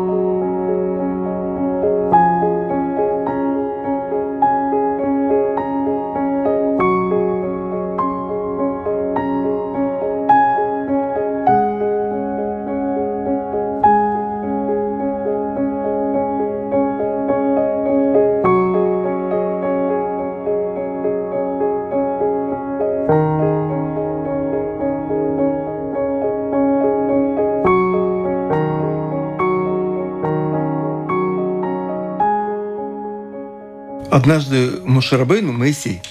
[34.19, 36.01] Однажды Мошарабейну Моисей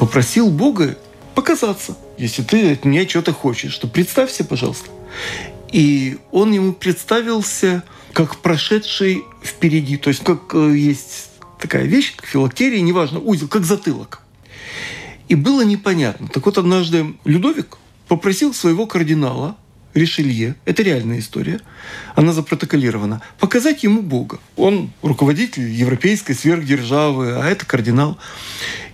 [0.00, 0.98] попросил Бога
[1.36, 4.90] показаться, если ты от меня что-то хочешь, то представь себе, пожалуйста.
[5.70, 12.26] И он ему представился как прошедший впереди, то есть как э, есть такая вещь, как
[12.26, 14.22] филактерия, неважно, узел, как затылок.
[15.28, 16.26] И было непонятно.
[16.26, 19.56] Так вот, однажды Людовик попросил своего кардинала
[19.94, 21.60] Ришелье, это реальная история,
[22.14, 24.38] она запротоколирована, показать ему Бога.
[24.56, 28.16] Он руководитель европейской сверхдержавы, а это кардинал.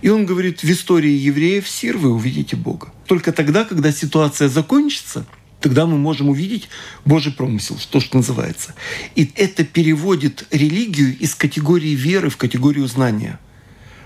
[0.01, 2.91] И он говорит, в истории евреев Сир вы увидите Бога.
[3.05, 5.25] Только тогда, когда ситуация закончится,
[5.61, 6.67] тогда мы можем увидеть
[7.05, 8.73] Божий промысел, то, что называется.
[9.15, 13.39] И это переводит религию из категории веры в категорию знания.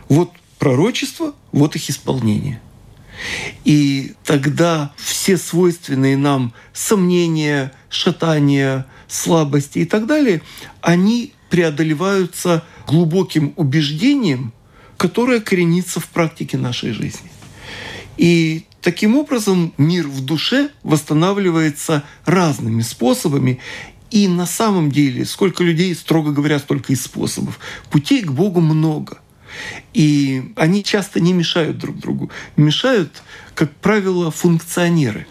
[0.09, 2.61] Вот пророчество, вот их исполнение–
[3.63, 10.41] и тогда все свойственные нам сомнения, шатания, слабости и так далее,
[10.81, 14.53] они преодолеваются глубоким убеждением,
[14.97, 17.29] которое коренится в практике нашей жизни.
[18.17, 23.59] И таким образом мир в душе восстанавливается разными способами.
[24.11, 27.59] И на самом деле, сколько людей, строго говоря, столько и способов.
[27.89, 29.19] Путей к Богу много–
[29.93, 32.31] и они часто не мешают друг другу.
[32.55, 33.21] Мешают,
[33.55, 35.27] как правило, функционеры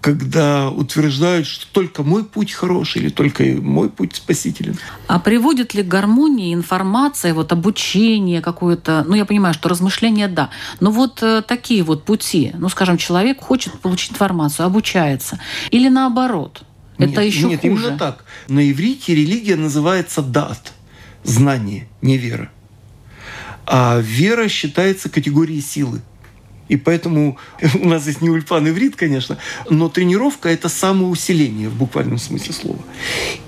[0.00, 4.78] когда утверждают, что только мой путь хороший или только мой путь спасителен.
[5.06, 10.90] А приводит ли гармония информация, вот обучение какое-то, ну я понимаю, что размышления да, но
[10.90, 15.40] вот э, такие вот пути, ну скажем, человек хочет получить информацию, обучается,
[15.70, 16.62] или наоборот,
[16.98, 17.72] это нет, еще нет, хуже.
[17.72, 18.24] именно так.
[18.48, 20.72] На иврите религия называется дат,
[21.22, 22.50] знание, не вера.
[23.70, 26.00] А вера считается категорией силы.
[26.68, 27.36] И поэтому
[27.82, 29.36] у нас здесь не ульпан иврит, конечно,
[29.68, 32.80] но тренировка– это самоусиление в буквальном смысле слова.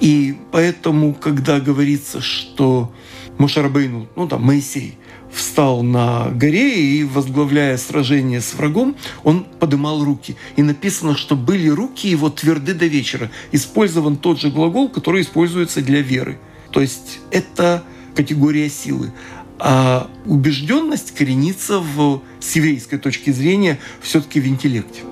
[0.01, 2.93] И поэтому, когда говорится, что
[3.39, 4.99] Мошарабейну, ну там, Моисей,
[5.33, 10.37] встал на горе и, возглавляя сражение с врагом, он подымал руки.
[10.57, 13.31] И написано, что были руки его тверды до вечера.
[13.53, 16.39] Использован тот же глагол, который используется для веры.
[16.73, 19.13] То есть это категория силы.
[19.63, 25.03] А убежденность коренится в, с еврейской точки зрения все-таки в интеллекте.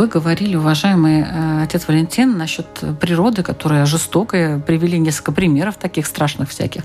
[0.00, 2.66] Вы говорили, уважаемый э, отец Валентин, насчет
[2.98, 6.84] природы, которая жестокая, привели несколько примеров таких страшных всяких.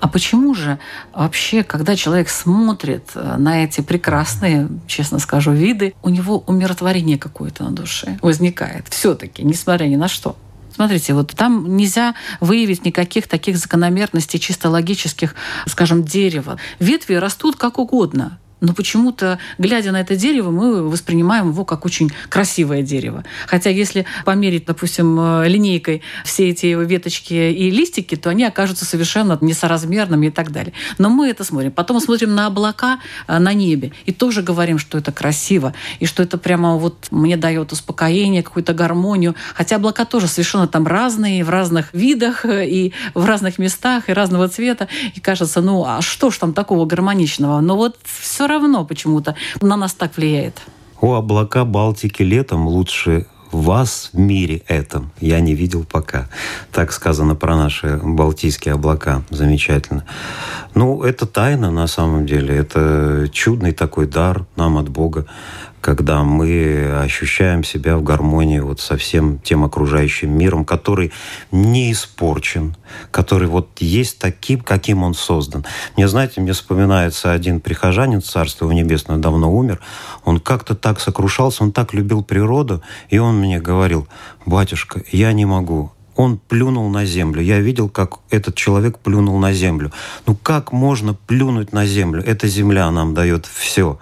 [0.00, 0.78] А почему же
[1.12, 7.64] вообще, когда человек смотрит э, на эти прекрасные, честно скажу, виды, у него умиротворение какое-то
[7.64, 10.34] на душе возникает все-таки, несмотря ни на что?
[10.74, 15.34] Смотрите, вот там нельзя выявить никаких таких закономерностей чисто логических,
[15.66, 16.56] скажем, дерева.
[16.78, 22.10] Ветви растут как угодно но почему-то, глядя на это дерево, мы воспринимаем его как очень
[22.28, 23.24] красивое дерево.
[23.46, 29.38] Хотя если померить, допустим, э, линейкой все эти веточки и листики, то они окажутся совершенно
[29.40, 30.72] несоразмерными и так далее.
[30.98, 31.72] Но мы это смотрим.
[31.72, 36.22] Потом смотрим на облака э, на небе и тоже говорим, что это красиво, и что
[36.22, 39.34] это прямо вот мне дает успокоение, какую-то гармонию.
[39.54, 44.12] Хотя облака тоже совершенно там разные, в разных видах э, и в разных местах, и
[44.14, 44.88] разного цвета.
[45.14, 47.60] И кажется, ну а что ж там такого гармоничного?
[47.60, 48.53] Но вот все равно
[48.84, 50.60] почему-то на нас так влияет.
[51.00, 56.28] О, облака Балтики летом лучше вас в мире этом я не видел пока.
[56.72, 59.22] Так сказано про наши балтийские облака.
[59.30, 60.04] Замечательно.
[60.74, 62.56] Ну, это тайна на самом деле.
[62.56, 65.26] Это чудный такой дар нам от Бога
[65.84, 71.12] когда мы ощущаем себя в гармонии вот со всем тем окружающим миром, который
[71.52, 72.74] не испорчен,
[73.10, 75.66] который вот есть таким, каким он создан.
[75.94, 79.82] Мне, знаете, мне вспоминается один прихожанин, Царство Небесное, давно умер,
[80.24, 84.08] он как-то так сокрушался, он так любил природу, и он мне говорил,
[84.46, 87.42] батюшка, я не могу, он плюнул на землю.
[87.42, 89.92] Я видел, как этот человек плюнул на землю.
[90.26, 92.22] Ну как можно плюнуть на землю?
[92.24, 93.98] Эта земля нам дает все.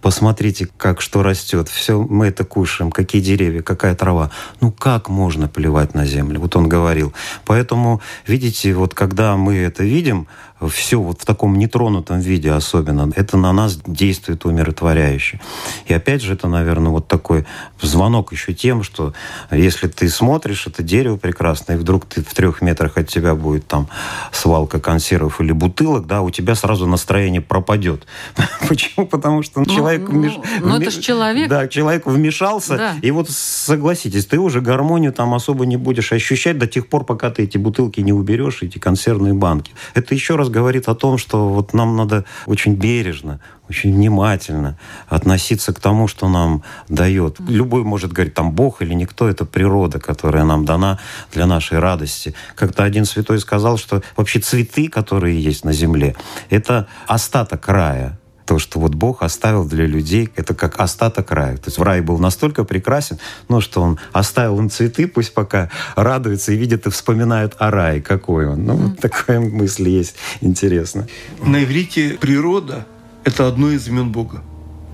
[0.00, 1.68] Посмотрите, как что растет.
[1.68, 2.90] Все мы это кушаем.
[2.90, 4.30] Какие деревья, какая трава.
[4.60, 6.40] Ну как можно плевать на землю?
[6.40, 7.12] Вот он говорил.
[7.44, 10.28] Поэтому, видите, вот когда мы это видим,
[10.68, 15.40] все вот в таком нетронутом виде особенно, это на нас действует умиротворяюще.
[15.86, 17.44] И опять же, это, наверное, вот такой
[17.80, 19.12] звонок еще тем, что
[19.50, 23.66] если ты смотришь это дерево прекрасное, и вдруг ты в трех метрах от тебя будет
[23.66, 23.88] там
[24.32, 28.06] свалка консервов или бутылок, да, у тебя сразу настроение пропадет.
[28.68, 29.06] Почему?
[29.06, 30.08] Потому что ну, человек...
[30.08, 30.34] Ну, вмеш...
[30.60, 31.48] ну это же человек.
[31.48, 32.94] Да, человек вмешался, да.
[33.02, 37.30] и вот согласитесь, ты уже гармонию там особо не будешь ощущать до тех пор, пока
[37.30, 39.72] ты эти бутылки не уберешь, эти консервные банки.
[39.94, 44.78] Это еще раз говорит о том, что вот нам надо очень бережно, очень внимательно
[45.08, 47.40] относиться к тому, что нам дает.
[47.40, 50.98] Любой может говорить, там Бог или никто, это природа, которая нам дана
[51.32, 52.34] для нашей радости.
[52.54, 56.14] Как-то один святой сказал, что вообще цветы, которые есть на земле,
[56.50, 58.18] это остаток рая.
[58.46, 61.56] То, что вот Бог оставил для людей, это как остаток рая.
[61.56, 63.18] То есть в рай был настолько прекрасен,
[63.48, 68.00] ну, что он оставил им цветы, пусть пока радуются и видят и вспоминают о рае,
[68.00, 68.64] какой он.
[68.64, 68.76] Ну, mm.
[68.76, 71.08] вот такая мысль есть интересно.
[71.42, 72.86] На иврите природа–
[73.24, 74.42] это одно из имен Бога.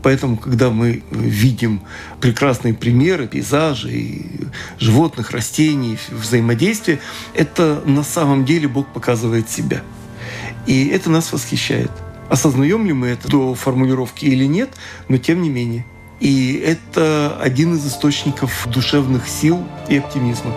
[0.03, 1.82] Поэтому, когда мы видим
[2.20, 4.22] прекрасные примеры, пейзажи,
[4.78, 6.98] животных, растений, взаимодействия,
[7.34, 9.82] это на самом деле Бог показывает себя.
[10.66, 11.90] И это нас восхищает.
[12.32, 14.70] Осознаем ли мы это до формулировки или нет,
[15.06, 15.84] но тем не менее.
[16.18, 20.50] И это один из источников душевных сил и оптимизма.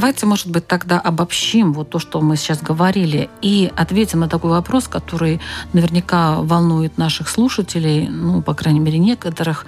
[0.00, 4.48] Давайте, может быть, тогда обобщим вот то, что мы сейчас говорили, и ответим на такой
[4.48, 5.42] вопрос, который
[5.74, 9.66] наверняка волнует наших слушателей, ну, по крайней мере, некоторых.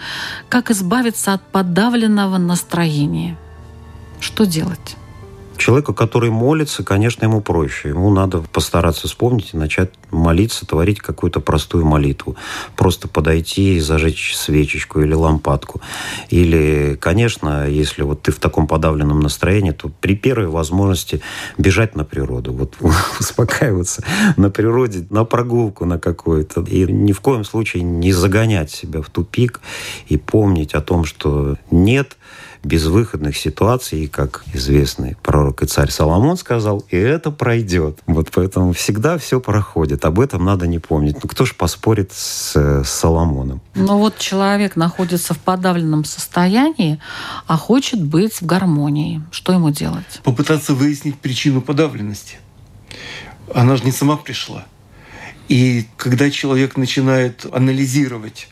[0.48, 3.36] Как избавиться от подавленного настроения?
[4.20, 4.96] Что делать?
[5.56, 7.90] Человеку, который молится, конечно, ему проще.
[7.90, 12.36] Ему надо постараться вспомнить и начать молиться, творить какую-то простую молитву.
[12.76, 15.80] Просто подойти и зажечь свечечку или лампадку.
[16.30, 21.20] Или, конечно, если вот ты в таком подавленном настроении, то при первой возможности
[21.58, 22.76] бежать на природу, вот
[23.20, 24.04] успокаиваться
[24.36, 26.62] на природе, на прогулку на какую-то.
[26.62, 29.60] И ни в коем случае не загонять себя в тупик
[30.08, 32.16] и помнить о том, что нет
[32.64, 37.98] безвыходных ситуаций, как известный пророк и царь Соломон сказал, и это пройдет.
[38.06, 40.04] Вот поэтому всегда все проходит.
[40.04, 41.16] Об этом надо не помнить.
[41.20, 43.60] Ну, кто ж поспорит с, с Соломоном?
[43.74, 47.00] Ну вот человек находится в подавленном состоянии,
[47.46, 49.22] а хочет быть в гармонии.
[49.32, 50.20] Что ему делать?
[50.22, 52.36] Попытаться выяснить причину подавленности.
[53.52, 54.64] Она же не сама пришла.
[55.48, 58.48] И когда человек начинает анализировать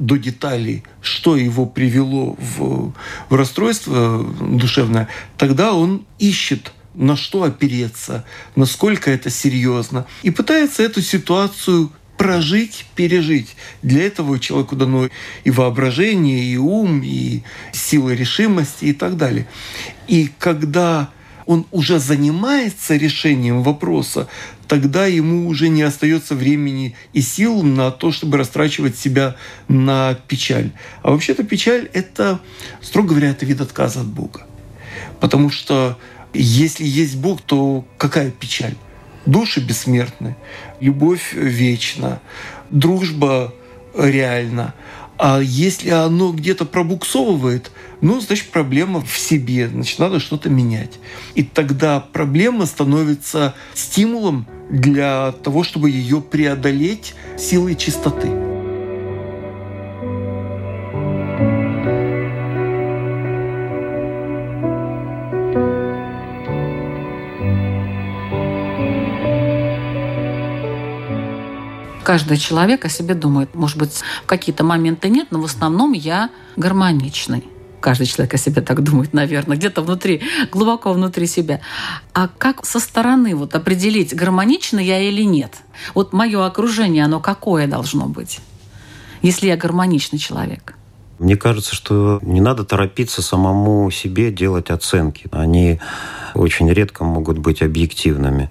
[0.00, 2.92] до деталей, что его привело в,
[3.28, 8.24] в расстройство душевное, тогда он ищет на что опереться,
[8.56, 13.56] насколько это серьезно, и пытается эту ситуацию прожить, пережить.
[13.82, 15.08] Для этого человеку дано
[15.44, 17.42] и воображение, и ум, и
[17.72, 19.46] сила решимости и так далее.
[20.08, 21.10] И когда
[21.46, 24.28] он уже занимается решением вопроса,
[24.70, 29.34] тогда ему уже не остается времени и сил на то, чтобы растрачивать себя
[29.66, 30.70] на печаль.
[31.02, 32.38] А вообще-то печаль– это,
[32.80, 34.46] строго говоря, это вид отказа от Бога.
[35.18, 35.98] Потому что
[36.32, 38.76] если есть Бог, то какая печаль?
[39.26, 40.36] Души бессмертны,
[40.78, 42.20] любовь вечна,
[42.70, 43.52] дружба
[43.92, 44.74] реальна.
[45.18, 51.00] А если оно где-то пробуксовывает, ну, значит, проблема в себе, значит, надо что-то менять.
[51.34, 58.30] И тогда проблема становится стимулом для того, чтобы ее преодолеть силой чистоты.
[72.10, 73.54] каждый человек о себе думает.
[73.54, 77.44] Может быть, какие-то моменты нет, но в основном я гармоничный.
[77.80, 80.22] Каждый человек о себе так думает, наверное, где-то внутри,
[80.52, 81.60] глубоко внутри себя.
[82.12, 85.54] А как со стороны вот определить, гармоничный я или нет?
[85.94, 88.40] Вот мое окружение, оно какое должно быть,
[89.22, 90.74] если я гармоничный человек?
[91.18, 95.26] Мне кажется, что не надо торопиться самому себе делать оценки.
[95.32, 95.78] Они
[96.34, 98.50] очень редко могут быть объективными.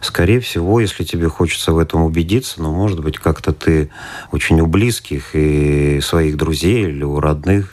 [0.00, 3.90] Скорее всего, если тебе хочется в этом убедиться, ну, может быть, как-то ты
[4.32, 7.72] очень у близких и своих друзей или у родных,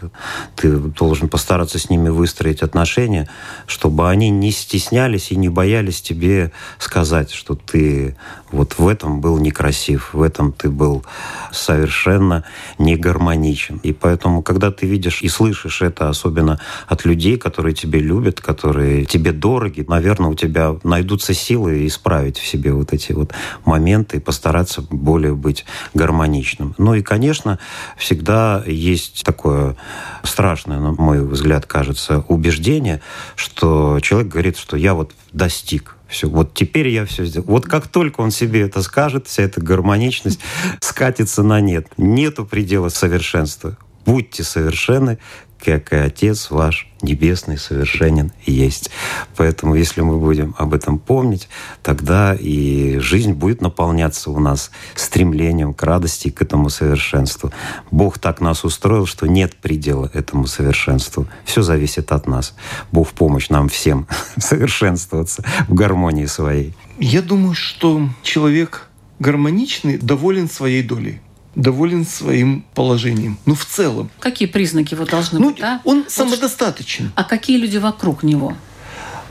[0.55, 3.29] ты должен постараться с ними выстроить отношения,
[3.67, 8.15] чтобы они не стеснялись и не боялись тебе сказать, что ты
[8.51, 11.03] вот в этом был некрасив, в этом ты был
[11.51, 12.43] совершенно
[12.77, 13.79] не гармоничен.
[13.83, 19.05] И поэтому, когда ты видишь и слышишь это, особенно от людей, которые тебя любят, которые
[19.05, 23.33] тебе дороги, наверное, у тебя найдутся силы исправить в себе вот эти вот
[23.65, 26.75] моменты и постараться более быть гармоничным.
[26.77, 27.59] Ну и, конечно,
[27.97, 29.75] всегда есть такое
[30.23, 33.01] страшное, на мой взгляд, кажется, убеждение,
[33.35, 37.47] что человек говорит, что я вот достиг все, вот теперь я все сделал.
[37.47, 40.39] Вот как только он себе это скажет, вся эта гармоничность
[40.79, 41.87] скатится на нет.
[41.97, 43.77] Нету предела совершенства.
[44.05, 45.17] Будьте совершенны,
[45.63, 48.89] как и Отец ваш Небесный совершенен есть.
[49.35, 51.49] Поэтому, если мы будем об этом помнить,
[51.81, 57.51] тогда и жизнь будет наполняться у нас стремлением к радости и к этому совершенству.
[57.91, 61.27] Бог так нас устроил, что нет предела этому совершенству.
[61.45, 62.55] Все зависит от нас.
[62.91, 64.07] Бог в помощь нам всем
[64.37, 66.73] совершенствоваться в гармонии своей.
[66.99, 68.87] Я думаю, что человек
[69.19, 71.21] гармоничный доволен своей долей
[71.55, 73.37] доволен своим положением.
[73.45, 74.09] Ну, в целом.
[74.19, 75.81] Какие признаки вот должны ну, быть, да?
[75.83, 77.11] Он вот самодостаточен.
[77.15, 78.55] А какие люди вокруг него?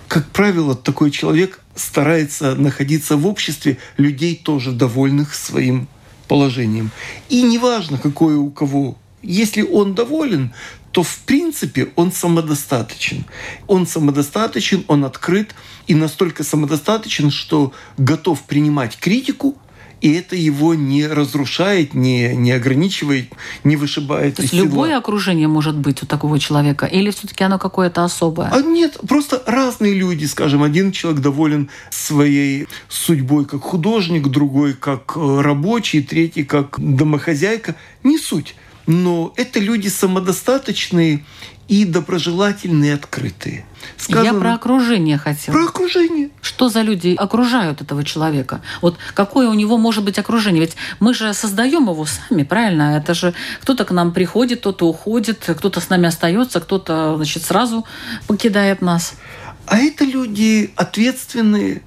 [0.08, 5.88] Как правило, такой человек старается находиться в обществе людей тоже довольных своим
[6.28, 6.90] положением.
[7.28, 8.96] И неважно, какое у кого.
[9.22, 10.52] Если он доволен,
[10.90, 13.24] то в принципе он самодостаточен.
[13.66, 15.54] Он самодостаточен, он открыт
[15.86, 19.56] и настолько самодостаточен, что готов принимать критику–
[20.02, 23.32] и это его не разрушает, не, не ограничивает,
[23.62, 24.66] не вышибает То есть седла.
[24.66, 26.86] любое окружение может быть у такого человека?
[26.86, 28.50] Или все-таки оно какое-то особое?
[28.52, 35.12] А нет, просто разные люди, скажем, один человек доволен своей судьбой как художник, другой как
[35.16, 37.76] э, рабочий, третий как домохозяйка.
[38.02, 38.56] Не суть.
[38.86, 41.24] Но это люди самодостаточные
[41.68, 43.64] и доброжелательные, открытые.
[43.96, 45.54] Сказано, Я про окружение хотела.
[45.54, 46.30] Про окружение.
[46.40, 48.60] Что за люди окружают этого человека?
[48.80, 50.60] Вот какое у него может быть окружение?
[50.60, 52.96] Ведь мы же создаем его сами, правильно?
[52.96, 57.86] Это же кто-то к нам приходит, кто-то уходит, кто-то с нами остается, кто-то значит, сразу
[58.26, 59.14] покидает нас.
[59.66, 61.82] А это люди ответственные,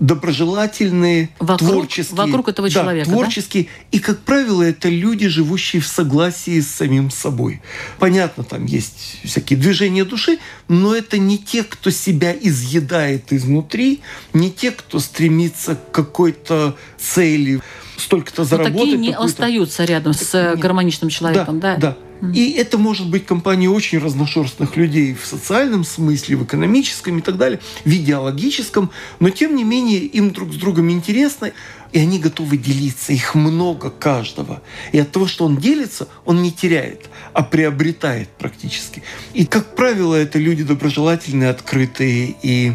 [0.00, 2.16] доброжелательные, вокруг, творческие.
[2.16, 3.64] Вокруг этого да, человека, творческие.
[3.64, 3.70] Да?
[3.92, 7.62] И, как правило, это люди, живущие в согласии с самим собой.
[7.98, 10.38] Понятно, там есть всякие движения души,
[10.68, 14.00] но это не те, кто себя изъедает изнутри,
[14.32, 17.60] не те, кто стремится к какой-то цели,
[17.96, 18.74] столько-то заработать.
[18.74, 20.58] Но такие не остаются рядом с Нет.
[20.58, 21.76] гармоничным человеком, да?
[21.76, 22.32] Да, да.
[22.32, 27.36] И это может быть компания очень разношерстных людей в социальном смысле, в экономическом и так
[27.36, 28.90] далее, в идеологическом,
[29.20, 31.52] но тем не менее им друг с другом интересно,
[31.92, 34.62] и они готовы делиться, их много каждого.
[34.92, 39.02] И от того, что он делится, он не теряет, а приобретает практически.
[39.34, 42.72] И, как правило, это люди доброжелательные, открытые и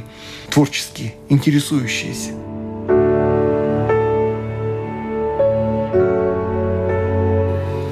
[0.49, 2.48] творческие, интересующиеся.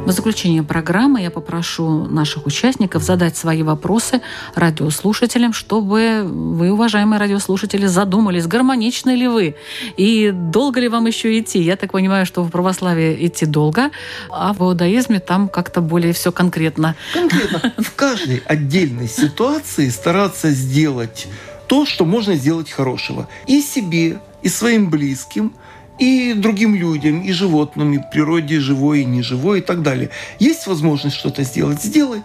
[0.08, 4.22] В заключение программы я попрошу наших участников задать свои вопросы
[4.56, 9.56] радиослушателям, чтобы вы, уважаемые радиослушатели, задумались, гармоничны ли вы
[9.98, 11.60] и долго ли вам еще идти.
[11.62, 13.92] Я так понимаю, что в православии идти долго,
[14.30, 16.96] а в иудаизме там как-то более все конкретно.
[17.14, 17.74] Конкретно.
[17.78, 21.28] В каждой отдельной ситуации стараться сделать
[21.68, 23.28] то, что можно сделать хорошего.
[23.46, 25.52] И себе, и своим близким–
[26.00, 30.10] и другим людям, и животным, и природе живой, и неживой, и так далее.
[30.40, 32.22] Есть возможность что-то сделать, сделай.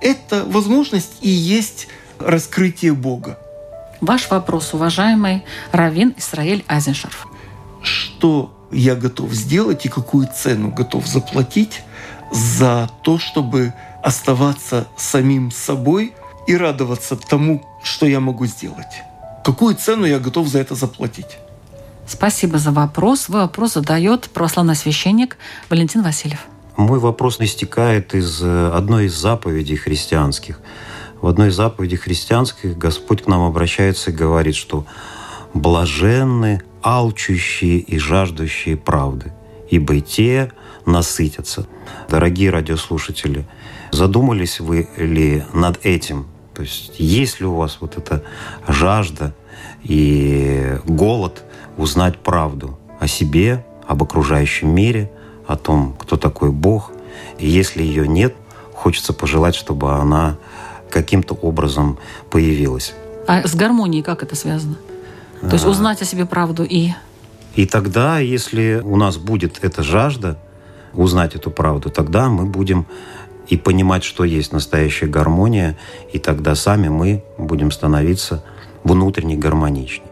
[0.00, 3.38] Это возможность и есть раскрытие Бога.
[4.00, 7.28] Ваш вопрос, уважаемый Равин Исраэль Азеншарф.
[7.82, 11.82] Что я готов сделать и какую цену готов заплатить
[12.32, 16.14] за то, чтобы оставаться самим собой
[16.48, 19.02] и радоваться тому, что я могу сделать?
[19.44, 21.38] Какую цену я готов за это заплатить?
[22.06, 23.22] Спасибо за вопрос.
[23.22, 25.36] Свой вопрос задает православный священник
[25.70, 26.40] Валентин Васильев.
[26.76, 30.60] Мой вопрос истекает из э, одной из заповедей христианских.
[31.20, 34.86] В одной из заповедей христианских Господь к нам обращается и говорит, что
[35.54, 39.32] «блаженны алчущие и жаждущие правды,
[39.70, 40.50] ибо те
[40.86, 41.66] насытятся».
[42.08, 43.46] Дорогие радиослушатели,
[43.92, 46.26] задумались вы ли над этим?
[46.54, 48.24] То есть есть ли у вас вот эта
[48.66, 49.34] жажда
[49.84, 51.44] и голод–
[51.76, 55.10] узнать правду о себе, об окружающем мире,
[55.46, 56.92] о том, кто такой Бог.
[57.38, 58.34] И если ее нет,
[58.74, 60.36] хочется пожелать, чтобы она
[60.90, 61.98] каким-то образом
[62.30, 62.94] появилась.
[63.26, 64.76] А с гармонией как это связано?
[65.40, 65.68] То есть А.
[65.68, 66.90] узнать о себе правду и...
[67.54, 70.38] И тогда, если у нас будет эта жажда
[70.94, 72.86] узнать эту правду, тогда мы будем
[73.48, 75.76] и понимать, что есть настоящая гармония,
[76.12, 78.42] и тогда сами мы будем становиться
[78.84, 80.11] внутренне гармоничнее.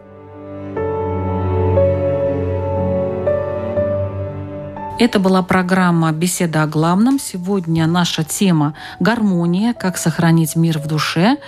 [5.00, 7.18] Это была программа «Беседа о главном».
[7.18, 9.72] Сегодня наша тема «Гармония.
[9.72, 11.38] Как сохранить мир в душе».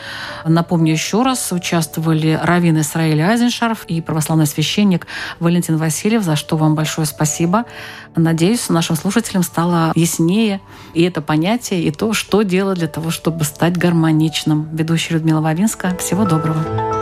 [0.46, 5.06] Напомню еще раз, участвовали Равин Исраиль Айзеншарф и православный священник
[5.38, 7.66] Валентин Васильев, за что вам большое спасибо.
[8.16, 10.62] Надеюсь, нашим слушателям стало яснее
[10.94, 14.70] и это понятие, и то, что делать для того, чтобы стать гармоничным.
[14.72, 15.94] Ведущая Людмила Вавинска.
[15.98, 17.01] Всего доброго.